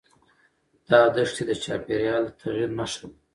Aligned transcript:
دا 0.89 1.01
دښتې 1.15 1.43
د 1.49 1.51
چاپېریال 1.63 2.23
د 2.25 2.29
تغیر 2.41 2.69
نښه 2.79 3.05
ده. 3.11 3.17